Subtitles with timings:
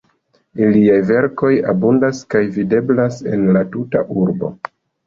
[0.61, 4.57] Iliaj verkoj abundas kaj videblas en la tuta urbo.